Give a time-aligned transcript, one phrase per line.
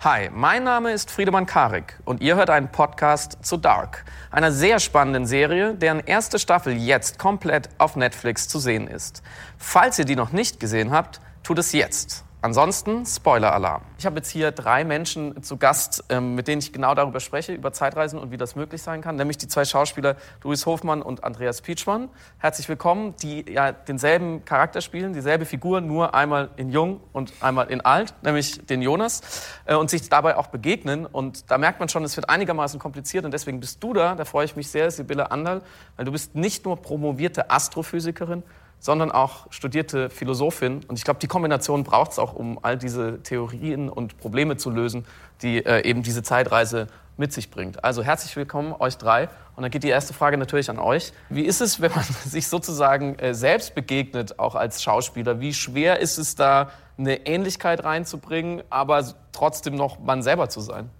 [0.00, 4.78] Hi, mein Name ist Friedemann Karik und ihr hört einen Podcast zu Dark, einer sehr
[4.78, 9.24] spannenden Serie, deren erste Staffel jetzt komplett auf Netflix zu sehen ist.
[9.56, 12.24] Falls ihr die noch nicht gesehen habt, tut es jetzt.
[12.40, 13.82] Ansonsten Spoiler-Alarm.
[13.98, 17.52] Ich habe jetzt hier drei Menschen zu Gast, ähm, mit denen ich genau darüber spreche,
[17.52, 20.14] über Zeitreisen und wie das möglich sein kann, nämlich die zwei Schauspieler
[20.44, 22.08] Louis Hofmann und Andreas Pietschmann.
[22.38, 27.72] Herzlich willkommen, die ja denselben Charakter spielen, dieselbe Figur, nur einmal in jung und einmal
[27.72, 31.06] in alt, nämlich den Jonas, äh, und sich dabei auch begegnen.
[31.06, 34.24] Und da merkt man schon, es wird einigermaßen kompliziert und deswegen bist du da, da
[34.24, 35.60] freue ich mich sehr, Sibylle Anderl,
[35.96, 38.44] weil du bist nicht nur promovierte Astrophysikerin,
[38.80, 40.84] sondern auch studierte Philosophin.
[40.86, 44.70] Und ich glaube, die Kombination braucht es auch, um all diese Theorien und Probleme zu
[44.70, 45.04] lösen,
[45.42, 47.84] die äh, eben diese Zeitreise mit sich bringt.
[47.84, 49.28] Also herzlich willkommen euch drei.
[49.56, 51.12] Und dann geht die erste Frage natürlich an euch.
[51.28, 55.40] Wie ist es, wenn man sich sozusagen äh, selbst begegnet, auch als Schauspieler?
[55.40, 60.90] Wie schwer ist es da, eine Ähnlichkeit reinzubringen, aber trotzdem noch man selber zu sein?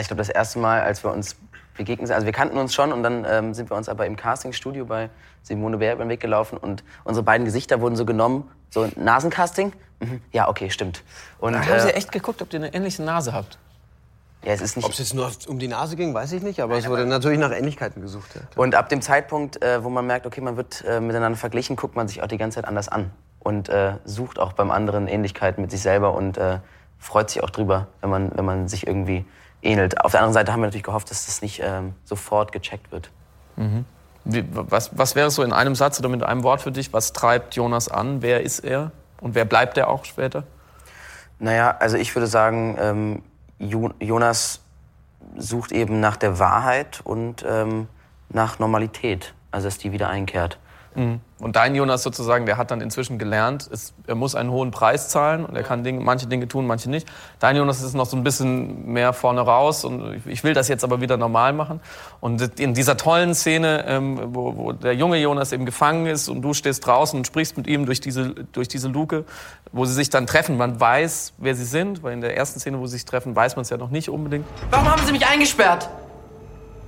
[0.00, 1.36] Ich glaube, das erste Mal, als wir uns
[1.76, 4.16] begegnet sind, also wir kannten uns schon und dann ähm, sind wir uns aber im
[4.16, 5.10] Castingstudio bei
[5.42, 9.72] Simone Bär über den Weg gelaufen und unsere beiden Gesichter wurden so genommen, so Nasencasting.
[10.00, 10.20] Mhm.
[10.32, 11.02] Ja, okay, stimmt.
[11.38, 13.58] Und, da haben Sie äh, echt geguckt, ob ihr eine ähnliche Nase habt?
[14.44, 14.84] Ja, es ist nicht.
[14.84, 17.02] Ob es jetzt nur um die Nase ging, weiß ich nicht, aber Nein, es wurde
[17.02, 18.34] aber natürlich nach Ähnlichkeiten gesucht.
[18.34, 21.76] Ja, und ab dem Zeitpunkt, äh, wo man merkt, okay, man wird äh, miteinander verglichen,
[21.76, 25.06] guckt man sich auch die ganze Zeit anders an und äh, sucht auch beim anderen
[25.06, 26.58] Ähnlichkeiten mit sich selber und äh,
[26.98, 29.24] freut sich auch drüber, wenn man, wenn man sich irgendwie
[29.62, 30.00] ähnelt.
[30.00, 33.10] Auf der anderen Seite haben wir natürlich gehofft, dass das nicht ähm, sofort gecheckt wird.
[33.56, 33.84] Mhm.
[34.24, 36.92] Wie, was, was wäre so in einem Satz oder mit einem Wort für dich?
[36.92, 38.22] Was treibt Jonas an?
[38.22, 38.92] Wer ist er?
[39.20, 40.44] Und wer bleibt er auch später?
[41.38, 43.22] Naja, also ich würde sagen, ähm,
[44.00, 44.60] Jonas
[45.36, 47.88] sucht eben nach der Wahrheit und ähm,
[48.28, 50.58] nach Normalität, also dass die wieder einkehrt.
[50.94, 51.20] Mhm.
[51.38, 55.08] Und dein Jonas sozusagen, der hat dann inzwischen gelernt, es, er muss einen hohen Preis
[55.08, 57.08] zahlen und er kann Dinge, manche Dinge tun, manche nicht.
[57.40, 60.84] Dein Jonas ist noch so ein bisschen mehr vorne raus und ich will das jetzt
[60.84, 61.80] aber wieder normal machen.
[62.20, 66.42] Und in dieser tollen Szene, ähm, wo, wo der junge Jonas eben gefangen ist und
[66.42, 69.24] du stehst draußen und sprichst mit ihm durch diese, durch diese Luke,
[69.72, 70.56] wo sie sich dann treffen.
[70.56, 73.56] Man weiß, wer sie sind, weil in der ersten Szene, wo sie sich treffen, weiß
[73.56, 74.46] man es ja noch nicht unbedingt.
[74.70, 75.88] Warum haben sie mich eingesperrt?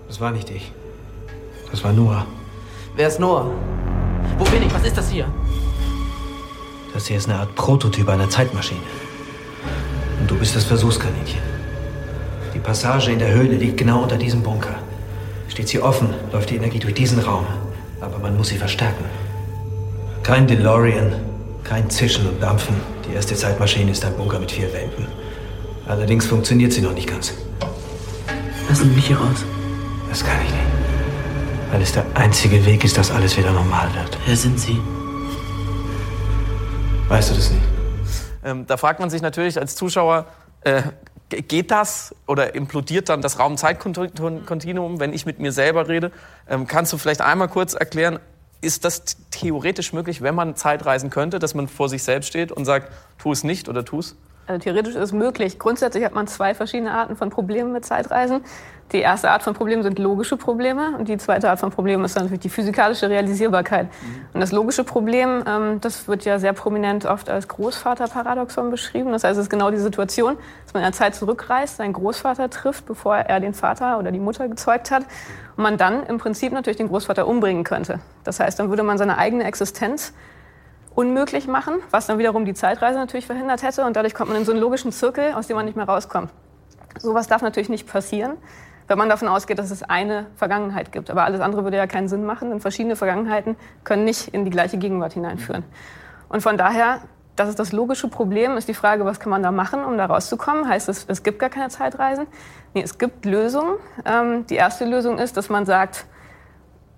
[0.06, 0.70] Das war nicht ich.
[1.72, 2.24] Das war Noah.
[2.94, 3.50] Wer ist Noah?
[4.38, 4.74] Wo bin ich?
[4.74, 5.26] Was ist das hier?
[6.92, 8.80] Das hier ist eine Art Prototyp einer Zeitmaschine.
[10.20, 11.40] Und du bist das Versuchskaninchen.
[12.54, 14.76] Die Passage in der Höhle liegt genau unter diesem Bunker.
[15.48, 17.46] Steht sie offen, läuft die Energie durch diesen Raum.
[18.00, 19.04] Aber man muss sie verstärken.
[20.22, 21.12] Kein DeLorean,
[21.62, 22.76] kein Zischen und Dampfen.
[23.08, 25.06] Die erste Zeitmaschine ist ein Bunker mit vier Wänden.
[25.86, 27.34] Allerdings funktioniert sie noch nicht ganz.
[28.68, 29.44] Lassen Sie mich hier raus.
[30.08, 30.63] Das kann ich nicht
[31.74, 34.16] weil es der einzige Weg ist, dass alles wieder normal wird.
[34.26, 34.80] Wer sind Sie?
[37.08, 37.64] Weißt du das nicht?
[38.44, 40.26] Ähm, da fragt man sich natürlich als Zuschauer,
[40.60, 40.82] äh,
[41.30, 46.12] geht das oder implodiert dann das Raum-Zeit-Kontinuum, wenn ich mit mir selber rede?
[46.48, 48.20] Ähm, kannst du vielleicht einmal kurz erklären,
[48.60, 49.02] ist das
[49.32, 53.32] theoretisch möglich, wenn man Zeitreisen könnte, dass man vor sich selbst steht und sagt, tu
[53.32, 54.14] es nicht oder tu es?
[54.46, 55.58] Also theoretisch ist es möglich.
[55.58, 58.42] Grundsätzlich hat man zwei verschiedene Arten von Problemen mit Zeitreisen.
[58.92, 62.16] Die erste Art von Problemen sind logische Probleme und die zweite Art von Problemen ist
[62.16, 63.86] dann natürlich die physikalische Realisierbarkeit.
[63.86, 64.26] Mhm.
[64.34, 69.12] Und das logische Problem, ähm, das wird ja sehr prominent oft als Großvaterparadoxon beschrieben.
[69.12, 72.50] Das heißt, es ist genau die Situation, dass man in der Zeit zurückreist, seinen Großvater
[72.50, 75.04] trifft, bevor er den Vater oder die Mutter gezeugt hat
[75.56, 78.00] und man dann im Prinzip natürlich den Großvater umbringen könnte.
[78.22, 80.12] Das heißt, dann würde man seine eigene Existenz
[80.94, 83.84] unmöglich machen, was dann wiederum die Zeitreise natürlich verhindert hätte.
[83.84, 86.30] Und dadurch kommt man in so einen logischen Zirkel, aus dem man nicht mehr rauskommt.
[86.98, 88.36] Sowas darf natürlich nicht passieren,
[88.86, 91.10] wenn man davon ausgeht, dass es eine Vergangenheit gibt.
[91.10, 94.50] Aber alles andere würde ja keinen Sinn machen, denn verschiedene Vergangenheiten können nicht in die
[94.50, 95.64] gleiche Gegenwart hineinführen.
[96.28, 97.00] Und von daher,
[97.34, 100.06] das ist das logische Problem, ist die Frage, was kann man da machen, um da
[100.06, 100.68] rauszukommen?
[100.68, 102.28] Heißt es, es gibt gar keine Zeitreisen?
[102.74, 103.74] Nee, es gibt Lösungen.
[104.04, 106.06] Ähm, die erste Lösung ist, dass man sagt,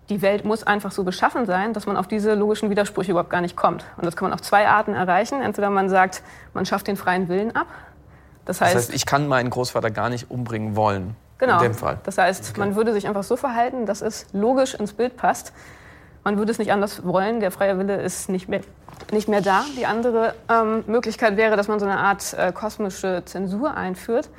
[0.08, 3.40] die Welt muss einfach so beschaffen sein, dass man auf diese logischen Widersprüche überhaupt gar
[3.40, 3.84] nicht kommt.
[3.96, 5.42] Und das kann man auf zwei Arten erreichen.
[5.42, 6.22] Entweder man sagt,
[6.54, 7.66] man schafft den freien Willen ab.
[8.44, 11.16] Das heißt, das heißt ich kann meinen Großvater gar nicht umbringen wollen.
[11.38, 11.56] Genau.
[11.56, 11.98] In dem Fall.
[12.04, 12.60] Das heißt, okay.
[12.60, 15.52] man würde sich einfach so verhalten, dass es logisch ins Bild passt.
[16.24, 17.40] Man würde es nicht anders wollen.
[17.40, 18.60] Der freie Wille ist nicht mehr,
[19.12, 19.64] nicht mehr da.
[19.76, 24.30] Die andere ähm, Möglichkeit wäre, dass man so eine Art äh, kosmische Zensur einführt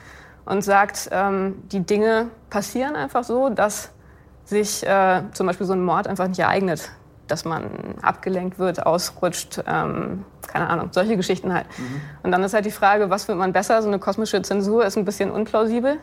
[0.45, 3.91] und sagt, ähm, die Dinge passieren einfach so, dass
[4.47, 6.89] sich äh, zum Beispiel so ein Mord einfach nicht ereignet,
[7.27, 11.65] dass man abgelenkt wird, ausrutscht, ähm, keine Ahnung, solche Geschichten halt.
[11.77, 12.01] Mhm.
[12.23, 13.81] Und dann ist halt die Frage, was findet man besser?
[13.81, 15.97] So eine kosmische Zensur ist ein bisschen unplausibel.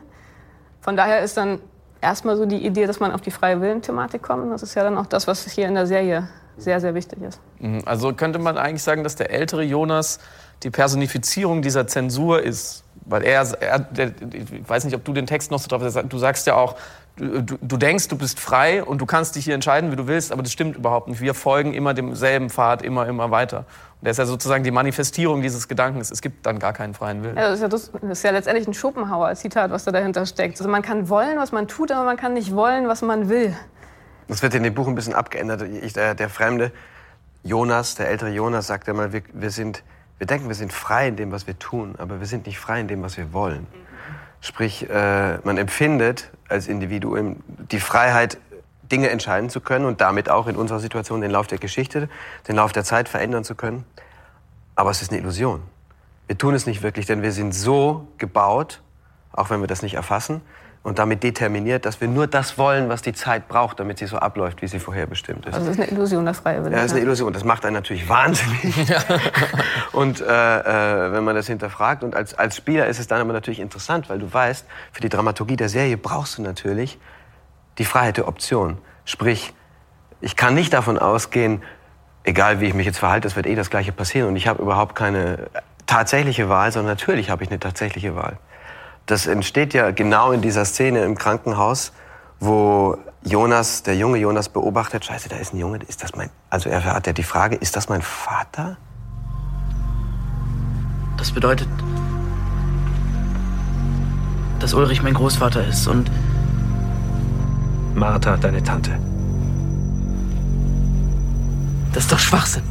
[0.83, 1.61] Von daher ist dann
[2.03, 4.53] erstmal so die Idee, dass man auf die freie Willen-Thematik kommt.
[4.53, 7.41] Das ist ja dann auch das, was hier in der Serie sehr, sehr wichtig ist.
[7.59, 7.83] Mhm.
[7.87, 10.19] Also könnte man eigentlich sagen, dass der ältere Jonas
[10.63, 15.27] die Personifizierung dieser Zensur ist, Weil er, er der, ich weiß nicht, ob du den
[15.27, 16.77] Text noch so drauf hast, du sagst ja auch,
[17.17, 20.33] du, du denkst, du bist frei und du kannst dich hier entscheiden, wie du willst,
[20.33, 21.21] aber das stimmt überhaupt nicht.
[21.21, 23.59] Wir folgen immer demselben Pfad, immer, immer weiter.
[23.59, 26.11] Und der ist ja sozusagen die Manifestierung dieses Gedankens.
[26.11, 27.37] Es gibt dann gar keinen freien Willen.
[27.37, 30.59] Ja, das, ist ja, das, das ist ja letztendlich ein Schopenhauer-Zitat, was da dahinter steckt.
[30.59, 33.57] Also man kann wollen, was man tut, aber man kann nicht wollen, was man will.
[34.29, 35.63] Das wird in dem Buch ein bisschen abgeändert.
[35.63, 36.73] Ich, der, der Fremde,
[37.43, 39.83] Jonas, der ältere Jonas, sagt einmal, wir, wir, sind,
[40.19, 42.81] wir denken, wir sind frei in dem, was wir tun, aber wir sind nicht frei
[42.81, 43.67] in dem, was wir wollen.
[44.45, 48.37] Sprich, äh, man empfindet als Individuum die Freiheit,
[48.83, 52.11] Dinge entscheiden zu können und damit auch in unserer Situation den Lauf der Geschichte,
[52.47, 53.87] den Lauf der Zeit verändern zu können.
[54.75, 55.63] Aber es ist eine Illusion.
[56.27, 58.83] Wir tun es nicht wirklich, denn wir sind so gebaut,
[59.33, 60.43] auch wenn wir das nicht erfassen,
[60.85, 64.19] und damit determiniert, dass wir nur das wollen, was die Zeit braucht, damit sie so
[64.19, 65.55] abläuft, wie sie vorher bestimmt ist.
[65.55, 66.77] Also das ist eine Illusion, der freie Wille.
[66.77, 67.33] Ja, das ist eine Illusion.
[67.33, 68.75] Das macht einen natürlich wahnsinnig.
[69.93, 73.33] und äh, äh, wenn man das hinterfragt, und als, als Spieler ist es dann aber
[73.33, 76.99] natürlich interessant, weil du weißt, für die Dramaturgie der Serie brauchst du natürlich
[77.79, 78.77] die Freiheit der Option.
[79.07, 79.55] Sprich,
[80.21, 81.63] ich kann nicht davon ausgehen,
[82.25, 84.63] egal wie ich mich jetzt verhalte, es wird eh das Gleiche passieren und ich habe
[84.63, 85.47] überhaupt keine
[85.87, 88.39] tatsächliche Wahl, sondern natürlich habe ich eine tatsächliche Wahl.
[89.07, 91.93] Das entsteht ja genau in dieser Szene im Krankenhaus,
[92.41, 96.69] wo Jonas, der junge Jonas beobachtet, scheiße, da ist ein Junge, ist das mein, also
[96.69, 98.77] er hat ja die Frage, ist das mein Vater?
[101.17, 101.69] Das bedeutet,
[104.59, 106.11] dass Ulrich mein Großvater ist und
[107.95, 108.99] Martha, deine Tante.
[111.95, 112.63] das ist doch Schwachsinn.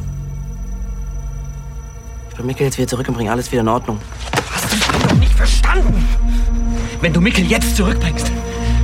[2.28, 3.98] Ich bring Mikkel jetzt wieder zurück und bringe alles wieder in Ordnung.
[5.24, 6.06] Nicht verstanden?
[7.00, 8.30] Wenn du Mikkel jetzt zurückbringst,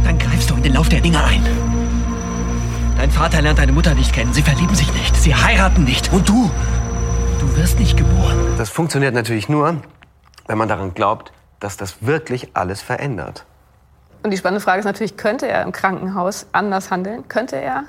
[0.05, 1.45] dann greifst du in den Lauf der Dinge ein.
[2.97, 4.33] Dein Vater lernt deine Mutter nicht kennen.
[4.33, 5.15] Sie verlieben sich nicht.
[5.17, 6.13] Sie heiraten nicht.
[6.13, 6.51] Und du,
[7.41, 8.39] du wirst nicht geboren.
[8.57, 9.77] Das funktioniert natürlich nur,
[10.47, 13.45] wenn man daran glaubt, dass das wirklich alles verändert.
[14.23, 17.29] Und die spannende Frage ist natürlich, könnte er im Krankenhaus anders handeln?
[17.29, 17.85] Könnte er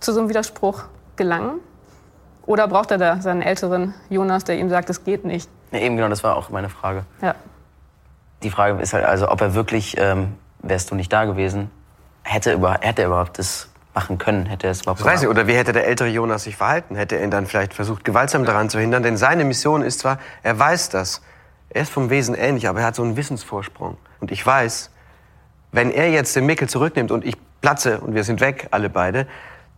[0.00, 0.84] zu so einem Widerspruch
[1.16, 1.60] gelangen?
[2.46, 5.48] Oder braucht er da seinen älteren Jonas, der ihm sagt, es geht nicht?
[5.70, 7.04] Ja, eben genau, das war auch meine Frage.
[7.20, 7.36] Ja.
[8.42, 11.70] Die Frage ist halt also, ob er wirklich, ähm, wärst du nicht da gewesen,
[12.22, 14.46] hätte, über, hätte er überhaupt das machen können?
[14.46, 15.28] Hätte er es überhaupt Das weiß ich.
[15.28, 16.96] Oder wie hätte der ältere Jonas sich verhalten?
[16.96, 19.02] Hätte er ihn dann vielleicht versucht, gewaltsam daran zu hindern?
[19.02, 21.22] Denn seine Mission ist zwar, er weiß das.
[21.70, 23.96] Er ist vom Wesen ähnlich, aber er hat so einen Wissensvorsprung.
[24.20, 24.90] Und ich weiß,
[25.72, 29.26] wenn er jetzt den Mickel zurücknimmt und ich platze und wir sind weg, alle beide,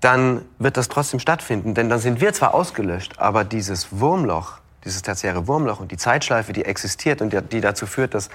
[0.00, 1.74] dann wird das trotzdem stattfinden.
[1.74, 6.52] Denn dann sind wir zwar ausgelöscht, aber dieses Wurmloch, dieses tertiäre Wurmloch und die Zeitschleife,
[6.52, 8.28] die existiert und die, dazu führt, dass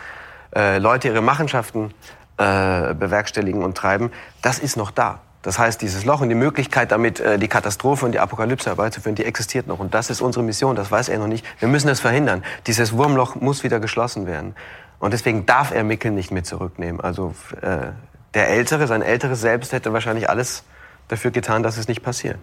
[0.56, 1.94] äh, Leute ihre Machenschaften
[2.38, 4.12] äh, bewerkstelligen und treiben,
[4.42, 5.22] das ist noch da.
[5.42, 9.16] Das heißt, dieses Loch und die Möglichkeit, damit äh, die Katastrophe und die Apokalypse herbeizuführen,
[9.16, 9.80] die existiert noch.
[9.80, 11.46] Und das ist unsere Mission, das weiß er noch nicht.
[11.60, 12.44] Wir müssen das verhindern.
[12.68, 14.56] Dieses Wurmloch muss wieder geschlossen werden.
[15.00, 17.00] Und deswegen darf er Mickel nicht mit zurücknehmen.
[17.00, 17.92] Also äh,
[18.34, 20.64] der Ältere, sein älteres Selbst hätte wahrscheinlich alles
[21.08, 22.40] dafür getan, dass es nicht passiert.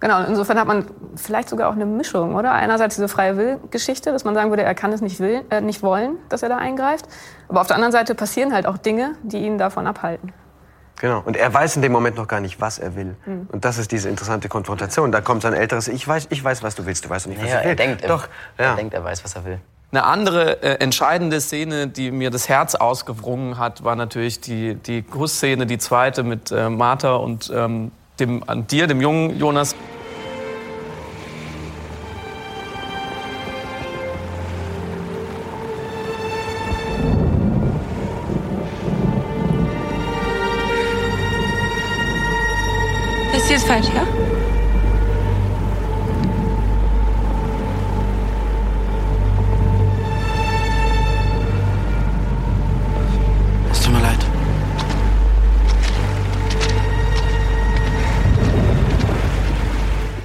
[0.00, 2.52] Genau, insofern hat man vielleicht sogar auch eine Mischung, oder?
[2.52, 5.82] Einerseits diese freie Will-Geschichte, dass man sagen würde, er kann es nicht, will, äh, nicht
[5.82, 7.06] wollen, dass er da eingreift.
[7.48, 10.32] Aber auf der anderen Seite passieren halt auch Dinge, die ihn davon abhalten.
[11.00, 11.22] Genau.
[11.24, 13.16] Und er weiß in dem Moment noch gar nicht, was er will.
[13.26, 15.12] Und das ist diese interessante Konfrontation.
[15.12, 17.42] Da kommt sein älteres, ich weiß, ich weiß, was du willst, du weißt noch nicht,
[17.42, 17.70] was Ja, ich will.
[17.70, 18.70] er denkt, Doch, er, ja.
[18.72, 19.58] er denkt, er weiß, was er will.
[19.92, 25.02] Eine andere äh, entscheidende Szene, die mir das Herz ausgewrungen hat, war natürlich die, die
[25.02, 29.74] Kussszene, die zweite mit äh, Martha und ähm, dem, an dir, dem jungen Jonas.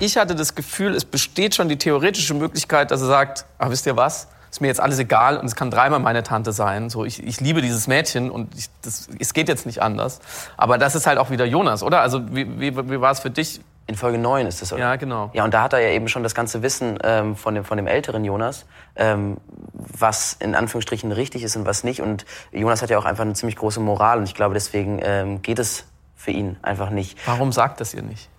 [0.06, 3.88] Ich hatte das Gefühl, es besteht schon die theoretische Möglichkeit, dass er sagt, ach, wisst
[3.88, 4.28] ihr was?
[4.52, 6.92] Ist mir jetzt alles egal und es kann dreimal meine Tante sein.
[6.92, 10.20] So, ich, ich liebe dieses Mädchen und ich, das, es geht jetzt nicht anders.
[10.58, 12.02] Aber das ist halt auch wieder Jonas, oder?
[12.02, 13.62] Also wie, wie, wie war es für dich?
[13.88, 14.82] In Folge 9 ist das, oder?
[14.82, 15.32] Ja, genau.
[15.34, 17.78] Ja, und da hat er ja eben schon das ganze Wissen ähm, von, dem, von
[17.78, 19.38] dem älteren Jonas, ähm,
[19.74, 22.02] was in Anführungsstrichen richtig ist und was nicht.
[22.02, 25.42] Und Jonas hat ja auch einfach eine ziemlich große Moral und ich glaube, deswegen ähm,
[25.42, 25.86] geht es
[26.16, 27.18] für ihn einfach nicht.
[27.26, 28.30] Warum sagt das ihr nicht?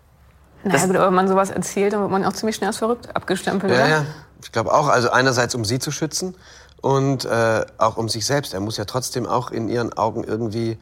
[0.72, 3.14] Naja, gut, aber wenn man sowas erzählt, dann wird man auch ziemlich schnell als verrückt
[3.14, 3.88] abgestempelt, Ja, oder?
[3.88, 4.04] ja.
[4.42, 6.34] Ich glaube auch, also einerseits um sie zu schützen
[6.82, 8.52] und äh, auch um sich selbst.
[8.54, 10.78] Er muss ja trotzdem auch in ihren Augen irgendwie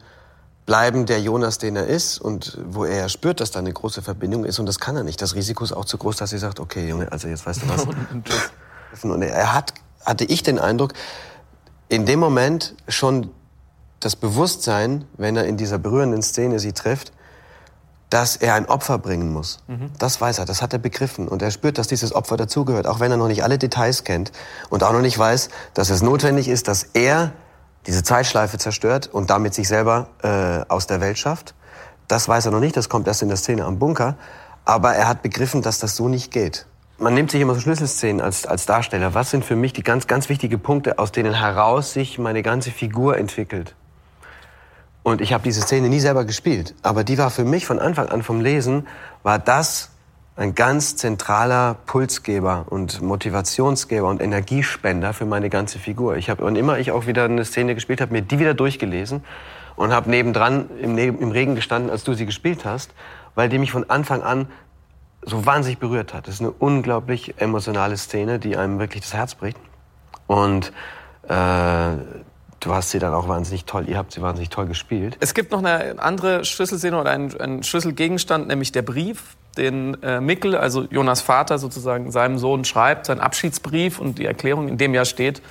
[0.65, 4.45] bleiben, der Jonas, den er ist und wo er spürt, dass da eine große Verbindung
[4.45, 5.21] ist und das kann er nicht.
[5.21, 7.69] Das Risiko ist auch zu groß, dass sie sagt, okay, Junge, also jetzt weißt du
[7.69, 7.85] was.
[9.03, 9.73] Und er hat,
[10.05, 10.93] hatte ich den Eindruck,
[11.89, 13.29] in dem Moment schon
[13.99, 17.11] das Bewusstsein, wenn er in dieser berührenden Szene sie trifft,
[18.09, 19.59] dass er ein Opfer bringen muss.
[19.97, 21.27] Das weiß er, das hat er begriffen.
[21.27, 24.31] Und er spürt, dass dieses Opfer dazugehört, auch wenn er noch nicht alle Details kennt
[24.69, 27.31] und auch noch nicht weiß, dass es notwendig ist, dass er
[27.87, 31.55] diese Zeitschleife zerstört und damit sich selber äh, aus der Welt schafft.
[32.07, 34.15] Das weiß er noch nicht, das kommt erst in der Szene am Bunker.
[34.63, 36.65] Aber er hat begriffen, dass das so nicht geht.
[36.97, 39.13] Man nimmt sich immer so Schlüsselszenen als, als Darsteller.
[39.13, 42.71] Was sind für mich die ganz, ganz wichtigen Punkte, aus denen heraus sich meine ganze
[42.71, 43.75] Figur entwickelt?
[45.05, 46.73] Und ich habe diese Szene nie selber gespielt.
[46.81, 48.87] Aber die war für mich von Anfang an vom Lesen,
[49.21, 49.91] war das
[50.35, 56.17] ein ganz zentraler Pulsgeber und Motivationsgeber und Energiespender für meine ganze Figur.
[56.17, 59.23] Ich habe, wann immer ich auch wieder eine Szene gespielt habe, mir die wieder durchgelesen
[59.75, 62.89] und habe nebendran im, Ne- im Regen gestanden, als du sie gespielt hast,
[63.35, 64.47] weil die mich von Anfang an
[65.21, 66.27] so wahnsinnig berührt hat.
[66.27, 69.59] Das ist eine unglaublich emotionale Szene, die einem wirklich das Herz bricht.
[70.25, 70.73] Und
[71.29, 71.91] äh,
[72.65, 75.17] du hast sie dann auch wahnsinnig toll, ihr habt sie wahnsinnig toll gespielt.
[75.19, 80.19] Es gibt noch eine andere Schlüsselszene oder einen, einen Schlüsselgegenstand, nämlich der Brief, den äh,
[80.19, 84.93] Mickel, also Jonas Vater sozusagen seinem Sohn schreibt, sein Abschiedsbrief und die Erklärung, in dem
[84.93, 85.41] ja steht,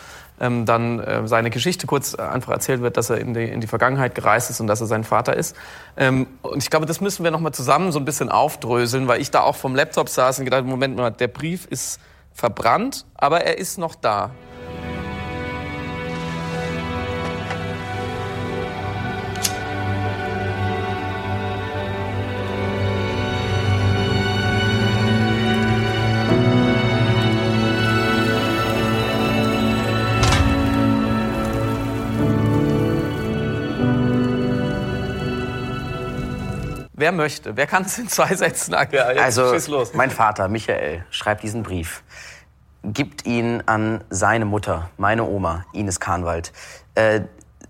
[0.41, 3.61] ähm, dann äh, seine Geschichte kurz äh, einfach erzählt wird, dass er in die, in
[3.61, 5.57] die Vergangenheit gereist ist und dass er sein Vater ist.
[5.97, 9.21] Ähm, und ich glaube, das müssen wir noch mal zusammen so ein bisschen aufdröseln, weil
[9.21, 12.01] ich da auch vom Laptop saß und gedacht, Moment mal, der Brief ist
[12.33, 14.33] verbrannt, aber er ist noch da.
[37.05, 37.55] Wer möchte?
[37.55, 39.15] Wer kann es in zwei Sätzen erklären?
[39.15, 39.55] Jetzt Also,
[39.93, 42.03] mein Vater, Michael, schreibt diesen Brief,
[42.83, 46.55] gibt ihn an seine Mutter, meine Oma, Ines Kahnwald.
[46.95, 47.21] Äh,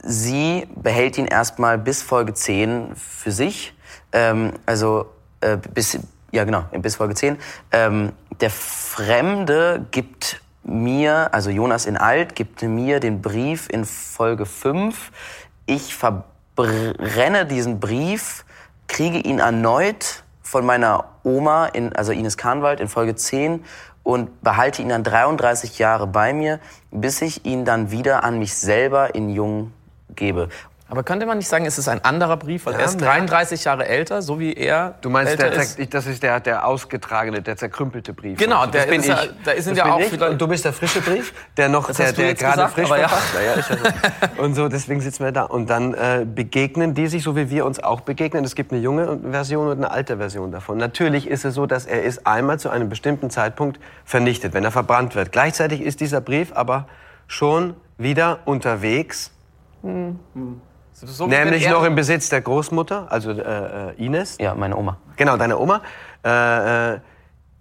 [0.05, 3.75] sie behält ihn erstmal bis Folge 10 für sich.
[4.13, 5.07] Ähm, also,
[5.41, 5.99] äh, bis,
[6.31, 7.37] ja genau, bis Folge 10.
[7.73, 14.47] Ähm, der Fremde gibt mir, also Jonas in Alt, gibt mir den Brief in Folge
[14.47, 15.11] 5.
[15.67, 18.45] Ich verbrenne diesen Brief,
[18.89, 23.65] kriege ihn erneut von meiner Oma, in, also Ines Kahnwald, in Folge 10
[24.03, 26.61] und behalte ihn dann 33 Jahre bei mir,
[26.91, 29.73] bis ich ihn dann wieder an mich selber in Jung
[30.15, 30.49] gebe.
[30.87, 33.07] Aber könnte man nicht sagen, es ist ein anderer Brief, weil er ist na.
[33.07, 35.95] 33 Jahre älter, so wie er Du meinst, älter der, ist.
[35.95, 38.39] das ist der, der ausgetragene, der zerkrümpelte Brief.
[38.39, 39.31] Genau, Also, der das bin ist ja- ich.
[39.45, 40.13] da sind das ja auch ich.
[40.13, 43.11] wieder- Und du bist der frische Brief, der noch, der, der gerade gesagt, frisch ja.
[43.11, 43.43] war.
[43.43, 44.39] Ja, ich weiß.
[44.39, 45.45] und so, deswegen sitzen wir da.
[45.45, 48.45] Und dann äh, begegnen die sich, so wie wir uns auch begegnen.
[48.45, 50.77] Es gibt eine junge Version und eine alte Version davon.
[50.77, 54.71] Natürlich ist es so, dass er ist einmal zu einem bestimmten Zeitpunkt vernichtet, wenn er
[54.71, 55.33] verbrannt wird.
[55.33, 56.87] Gleichzeitig ist dieser Brief aber
[57.27, 59.31] schon wieder unterwegs
[61.05, 64.37] So Nämlich wenn noch im Besitz der Großmutter, also äh, äh, Ines.
[64.41, 64.97] Ja, meine Oma.
[65.17, 65.81] Genau, deine Oma.
[66.25, 66.99] Äh, äh,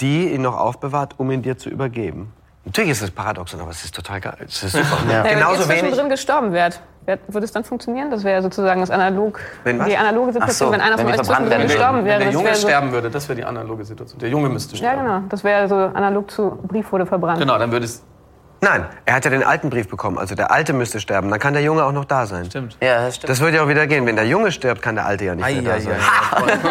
[0.01, 2.33] die ihn noch aufbewahrt, um ihn dir zu übergeben.
[2.65, 4.37] Natürlich ist es paradox, aber es ist total geil.
[4.47, 4.97] Es ist super.
[5.09, 5.13] Ja.
[5.13, 5.79] Ja, wenn Genauso ihr wenig.
[5.81, 8.09] zwischendrin gestorben wärt, wär- würde es dann funktionieren?
[8.09, 9.87] Das wäre ja sozusagen das analog, Wenn was?
[9.87, 12.17] die analoge Situation, Ach so, wenn einer wenn von euch zwischendrin gestorben wenn wäre.
[12.19, 14.19] der das Junge wäre so, sterben würde, das wäre die analoge Situation.
[14.19, 15.03] Der Junge müsste ja, sterben.
[15.05, 15.19] genau.
[15.29, 17.39] Das wäre so analog zu Brief wurde verbrannt.
[17.39, 18.01] Genau, dann würde es.
[18.63, 20.17] Nein, er hat ja den alten Brief bekommen.
[20.17, 21.29] Also der alte müsste sterben.
[21.29, 22.45] Dann kann der Junge auch noch da sein.
[22.45, 22.77] Stimmt.
[22.81, 23.29] Ja, das stimmt.
[23.29, 24.05] Das würde ja auch wieder gehen.
[24.05, 25.99] Wenn der Junge stirbt, kann der alte ja nicht mehr da sein.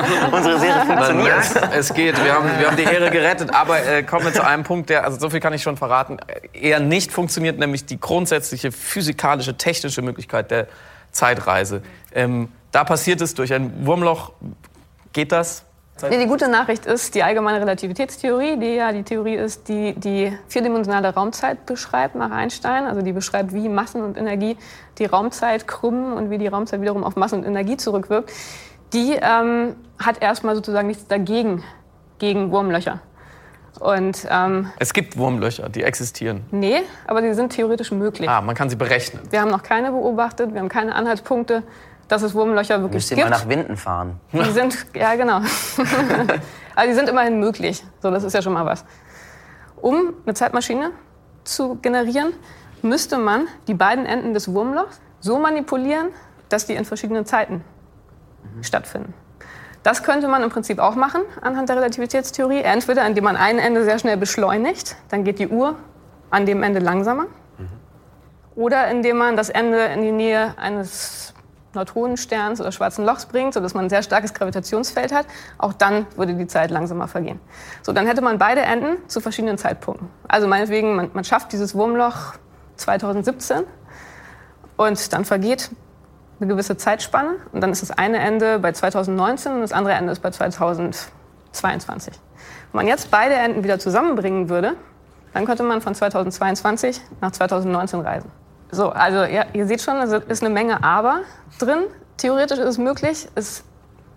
[0.32, 1.44] Unsere Serie funktioniert.
[1.76, 2.24] es geht.
[2.24, 3.54] Wir haben, wir haben die Ehre gerettet.
[3.54, 6.18] Aber äh, kommen wir zu einem Punkt, der, also so viel kann ich schon verraten,
[6.26, 10.68] äh, eher nicht funktioniert, nämlich die grundsätzliche physikalische, technische Möglichkeit der
[11.10, 11.82] Zeitreise.
[12.14, 14.32] Ähm, da passiert es durch ein Wurmloch.
[15.12, 15.66] Geht das?
[16.00, 20.36] Nee, die gute Nachricht ist die allgemeine Relativitätstheorie, die ja die Theorie ist, die die
[20.48, 22.86] vierdimensionale Raumzeit beschreibt nach Einstein.
[22.86, 24.56] Also die beschreibt, wie Massen und Energie
[24.98, 28.32] die Raumzeit krümmen und wie die Raumzeit wiederum auf Masse und Energie zurückwirkt.
[28.92, 31.62] Die ähm, hat erstmal sozusagen nichts dagegen,
[32.18, 33.00] gegen Wurmlöcher.
[33.78, 36.44] Und ähm, Es gibt Wurmlöcher, die existieren.
[36.50, 38.28] nee, aber die sind theoretisch möglich.
[38.28, 39.22] Ah, man kann sie berechnen.
[39.30, 41.62] Wir haben noch keine beobachtet, wir haben keine Anhaltspunkte,
[42.08, 43.30] dass es Wurmlöcher wirklich Müsst ihr gibt.
[43.30, 44.20] mal nach Winden fahren.
[44.32, 45.40] Die sind, ja genau.
[46.74, 47.84] Aber die sind immerhin möglich.
[48.00, 48.84] So, das ist ja schon mal was.
[49.80, 50.90] Um eine Zeitmaschine
[51.44, 52.32] zu generieren,
[52.82, 56.08] müsste man die beiden Enden des Wurmlochs so manipulieren,
[56.48, 57.64] dass die in verschiedenen Zeiten
[58.60, 59.14] stattfinden.
[59.82, 62.60] Das könnte man im Prinzip auch machen anhand der Relativitätstheorie.
[62.60, 65.76] Entweder indem man ein Ende sehr schnell beschleunigt, dann geht die Uhr
[66.30, 67.26] an dem Ende langsamer.
[68.54, 71.34] Oder indem man das Ende in die Nähe eines
[71.74, 75.26] Neutronensterns oder schwarzen Lochs bringt, sodass man ein sehr starkes Gravitationsfeld hat.
[75.58, 77.40] Auch dann würde die Zeit langsamer vergehen.
[77.82, 80.08] So, dann hätte man beide Enden zu verschiedenen Zeitpunkten.
[80.28, 82.34] Also meinetwegen, man, man schafft dieses Wurmloch
[82.76, 83.64] 2017
[84.76, 85.70] Und dann vergeht
[86.40, 90.12] eine gewisse Zeitspanne und dann ist das eine Ende bei 2019 und das andere Ende
[90.12, 92.14] ist bei 2022.
[92.72, 94.74] Wenn man jetzt beide Enden wieder zusammenbringen würde,
[95.34, 98.30] dann könnte man von 2022 nach 2019 reisen.
[98.74, 101.20] So, also ja, ihr seht schon, es ist eine Menge Aber
[101.58, 101.84] drin.
[102.16, 103.64] Theoretisch ist es möglich, es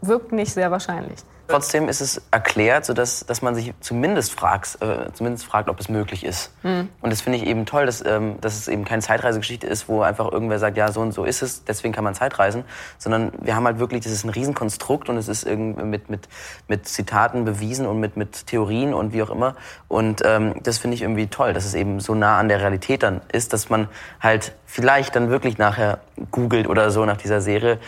[0.02, 1.20] wirkt nicht sehr wahrscheinlich.
[1.48, 5.90] Trotzdem ist es erklärt, sodass dass man sich zumindest fragt, äh, zumindest fragt, ob es
[5.90, 6.52] möglich ist.
[6.64, 6.90] Mhm.
[7.02, 10.02] Und das finde ich eben toll, dass, ähm, dass es eben keine Zeitreisegeschichte ist, wo
[10.02, 12.64] einfach irgendwer sagt, ja, so und so ist es, deswegen kann man Zeitreisen,
[12.98, 16.28] sondern wir haben halt wirklich, das ist ein Riesenkonstrukt und es ist irgendwie mit, mit,
[16.68, 19.56] mit Zitaten bewiesen und mit, mit Theorien und wie auch immer.
[19.88, 23.04] Und ähm, das finde ich irgendwie toll, dass es eben so nah an der Realität
[23.04, 23.88] dann ist, dass man
[24.20, 26.00] halt vielleicht dann wirklich nachher
[26.32, 27.80] googelt oder so nach dieser Serie,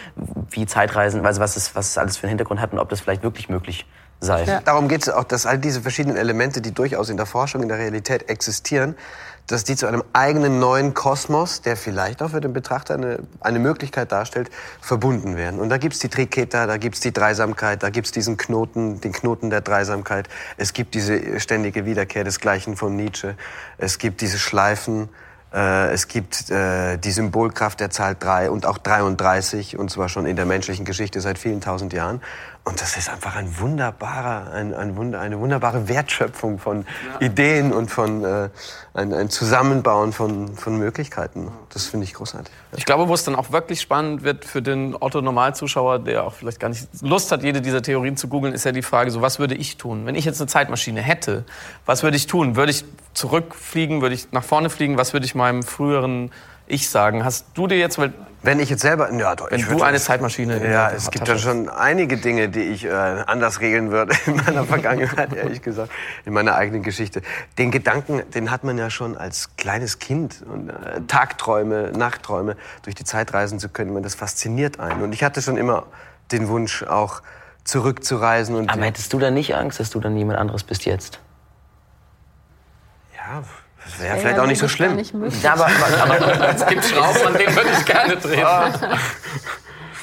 [0.51, 3.01] wie Zeitreisen, also was es, was es alles für einen Hintergrund hat und ob das
[3.01, 3.86] vielleicht wirklich möglich
[4.20, 4.44] sei.
[4.46, 4.62] Ja.
[4.62, 7.70] Darum geht es auch, dass all diese verschiedenen Elemente, die durchaus in der Forschung, in
[7.70, 8.96] der Realität existieren,
[9.48, 13.60] dass die zu einem eigenen neuen Kosmos, der vielleicht auch für den Betrachter eine, eine
[13.60, 14.50] Möglichkeit darstellt,
[14.82, 15.60] verbunden werden.
[15.62, 19.50] Und da gibt's die Triketa, da gibt's die Dreisamkeit, da gibt's diesen Knoten, den Knoten
[19.50, 20.27] der Dreisamkeit.
[20.58, 23.36] Es gibt diese ständige Wiederkehr des Gleichen von Nietzsche.
[23.77, 25.08] Es gibt diese Schleifen.
[25.54, 30.25] Äh, es gibt äh, die Symbolkraft der Zahl 3 und auch 33, und zwar schon
[30.25, 32.22] in der menschlichen Geschichte seit vielen tausend Jahren.
[32.67, 36.86] Und das ist einfach ein wunderbarer, ein, ein Wunder, eine wunderbare Wertschöpfung von
[37.21, 38.50] Ideen und von äh,
[38.93, 41.50] ein, ein Zusammenbauen von, von Möglichkeiten.
[41.69, 42.53] Das finde ich großartig.
[42.75, 46.59] Ich glaube, wo es dann auch wirklich spannend wird für den Otto-Normalzuschauer, der auch vielleicht
[46.59, 49.39] gar nicht Lust hat, jede dieser Theorien zu googeln, ist ja die Frage, so was
[49.39, 50.05] würde ich tun?
[50.05, 51.45] Wenn ich jetzt eine Zeitmaschine hätte,
[51.86, 52.57] was würde ich tun?
[52.57, 52.83] Würde ich
[53.13, 54.01] zurückfliegen?
[54.01, 54.97] Würde ich nach vorne fliegen?
[54.97, 56.31] Was würde ich meinem früheren
[56.67, 57.24] Ich sagen?
[57.24, 60.00] Hast du dir jetzt, weil Wenn ich jetzt selber, ja, doch, wenn ich du eine
[60.00, 64.13] Zeitmaschine in Ja, es gibt da schon einige Dinge, die ich äh, anders regeln würde
[64.25, 65.91] in meiner Vergangenheit, ehrlich gesagt,
[66.25, 67.21] in meiner eigenen Geschichte.
[67.57, 70.43] Den Gedanken, den hat man ja schon als kleines Kind.
[70.45, 75.01] Und, äh, Tagträume, Nachtträume, durch die Zeit reisen zu können, man, das fasziniert einen.
[75.01, 75.85] Und ich hatte schon immer
[76.31, 77.22] den Wunsch, auch
[77.63, 78.55] zurückzureisen.
[78.55, 81.20] Und Aber hättest du da nicht Angst, dass du dann jemand anderes bist jetzt?
[83.15, 83.44] ja,
[83.87, 84.95] das wäre vielleicht auch nicht so schlimm.
[84.95, 85.13] Nicht.
[85.41, 88.45] Ja, aber, aber Es gibt Schrauben, an denen würde ich gerne drehen.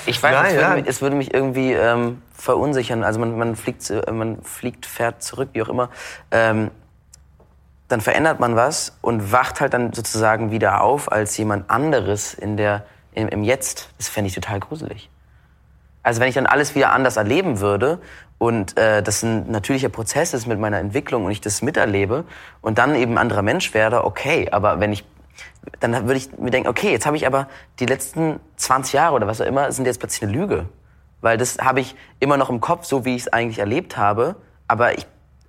[0.06, 0.74] ich weiß, Nein, es, würde ja.
[0.74, 3.04] mich, es würde mich irgendwie ähm, verunsichern.
[3.04, 5.90] Also man, man, fliegt, äh, man fliegt, fährt zurück, wie auch immer.
[6.30, 6.70] Ähm,
[7.88, 12.56] dann verändert man was und wacht halt dann sozusagen wieder auf als jemand anderes in
[12.56, 13.90] der, im, im Jetzt.
[13.98, 15.10] Das fände ich total gruselig.
[16.04, 17.98] Also wenn ich dann alles wieder anders erleben würde
[18.38, 22.24] und äh, das ein natürlicher Prozess ist mit meiner Entwicklung und ich das miterlebe
[22.60, 25.04] und dann eben ein anderer Mensch werde, okay, aber wenn ich
[25.80, 27.48] dann würde ich mir denken, okay, jetzt habe ich aber
[27.80, 30.66] die letzten 20 Jahre oder was auch immer, sind jetzt plötzlich eine Lüge.
[31.22, 34.36] Weil das habe ich immer noch im Kopf, so wie ich es eigentlich erlebt habe,
[34.68, 35.06] aber ich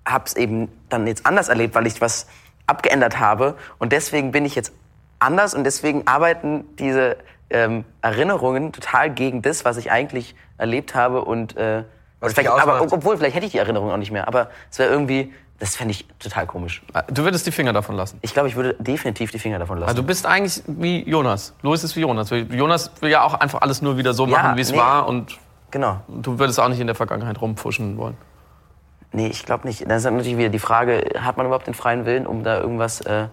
[0.08, 2.28] habe es eben dann jetzt anders erlebt, weil ich was
[2.66, 4.72] abgeändert habe und deswegen bin ich jetzt
[5.20, 7.18] anders und deswegen arbeiten diese
[7.50, 11.84] ähm, Erinnerungen total gegen das, was ich eigentlich erlebt habe und äh,
[12.20, 14.90] Was vielleicht, aber obwohl vielleicht hätte ich die Erinnerung auch nicht mehr, aber es wäre
[14.90, 16.82] irgendwie, das fände ich total komisch.
[17.08, 18.20] Du würdest die Finger davon lassen.
[18.22, 19.90] Ich glaube, ich würde definitiv die Finger davon lassen.
[19.90, 21.54] Also du bist eigentlich wie Jonas.
[21.62, 22.30] Louis ist wie Jonas.
[22.30, 24.78] Jonas will ja auch einfach alles nur wieder so Ja, machen, wie es nee.
[24.78, 25.08] war.
[25.08, 25.38] Und
[25.72, 26.02] genau.
[26.10, 28.18] du würdest auch nicht in der Vergangenheit rumpfuschen wollen.
[29.14, 29.90] Nee, ich glaube nicht.
[29.90, 33.02] Das ist natürlich wieder die Frage, hat man überhaupt den freien Willen, um da irgendwas...
[33.02, 33.28] Äh,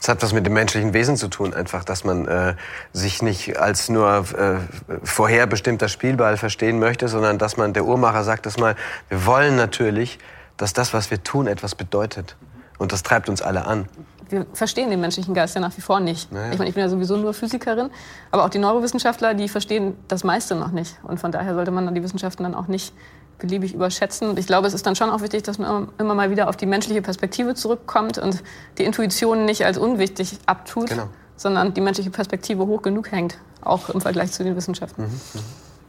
[0.00, 2.54] Es hat was mit dem menschlichen Wesen zu tun, einfach, dass man äh,
[2.92, 4.56] sich nicht als nur äh,
[5.04, 8.76] vorherbestimmter Spielball verstehen möchte, sondern dass man, der Uhrmacher sagt das mal,
[9.10, 10.18] wir wollen natürlich,
[10.56, 12.36] dass das, was wir tun, etwas bedeutet.
[12.80, 13.86] Und das treibt uns alle an.
[14.30, 16.32] wir verstehen den menschlichen Geist ja nach wie vor nicht.
[16.32, 16.52] Naja.
[16.52, 17.90] Ich meine, ich bin ja sowieso nur Physikerin,
[18.30, 20.96] aber auch die Neurowissenschaftler, die verstehen das meiste noch nicht.
[21.02, 22.94] Und von daher sollte man dann die Wissenschaften dann auch nicht
[23.38, 24.28] beliebig überschätzen.
[24.30, 26.56] Und ich glaube, es ist dann schon auch wichtig, dass man immer mal wieder auf
[26.56, 28.42] die menschliche Perspektive zurückkommt und
[28.78, 31.08] die Intuition nicht als unwichtig abtut, Genau.
[31.36, 35.04] sondern die menschliche Perspektive hoch genug hängt, auch im Vergleich zu den Wissenschaften.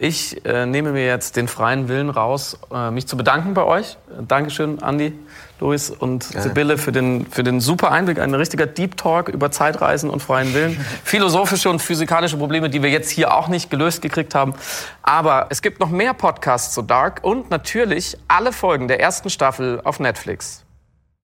[0.03, 3.97] Ich äh, nehme mir jetzt den freien Willen raus, äh, mich zu bedanken bei euch.
[4.27, 5.13] Dankeschön, Andi,
[5.59, 8.17] Luis und Sibylle für den, für den super Einblick.
[8.17, 10.83] Ein richtiger Deep Talk über Zeitreisen und freien Willen.
[11.03, 14.55] Philosophische und physikalische Probleme, die wir jetzt hier auch nicht gelöst gekriegt haben.
[15.03, 19.81] Aber es gibt noch mehr Podcasts zu Dark und natürlich alle Folgen der ersten Staffel
[19.83, 20.63] auf Netflix.